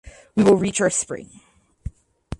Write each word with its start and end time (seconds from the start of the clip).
We 0.35 0.43
will 0.43 0.57
reach 0.57 0.81
our 0.81 0.89
spring. 0.89 1.41